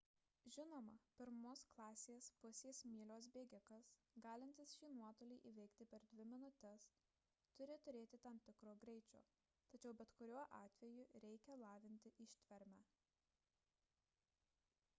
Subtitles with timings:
[0.53, 3.89] žinoma pirmos klasės pusės mylios bėgikas
[4.25, 6.87] galintis šį nuotolį įveiktį per dvi minutes
[7.59, 9.21] turi turėti tam tikro greičio
[9.75, 12.83] tačiau bet kuriuo atveju reikia lavinti ištvermę